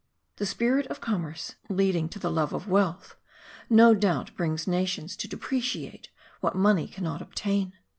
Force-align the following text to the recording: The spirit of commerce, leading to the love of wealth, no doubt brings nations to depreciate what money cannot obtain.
The 0.37 0.47
spirit 0.47 0.87
of 0.87 0.99
commerce, 0.99 1.57
leading 1.69 2.09
to 2.09 2.17
the 2.17 2.31
love 2.31 2.53
of 2.53 2.67
wealth, 2.67 3.17
no 3.69 3.93
doubt 3.93 4.35
brings 4.35 4.65
nations 4.65 5.15
to 5.17 5.27
depreciate 5.27 6.09
what 6.39 6.55
money 6.55 6.87
cannot 6.87 7.21
obtain. 7.21 7.73